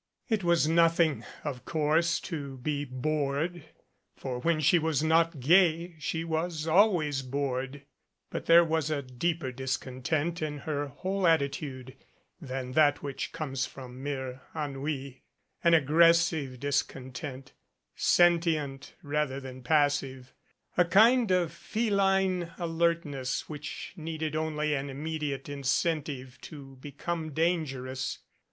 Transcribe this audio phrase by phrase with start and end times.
[0.27, 3.63] It was nothing, of course, to be bored,
[4.15, 7.85] for when she was not gay she was always bored;
[8.31, 11.95] but there was a deeper discontent in her whole attitude
[12.41, 15.21] than that which comes from mere ennui,
[15.63, 17.53] an aggressive discontent,
[17.95, 20.33] sentient rather than passive,
[20.77, 28.17] a kind of feline alertness which needed only an immediate incentive to become dangerous.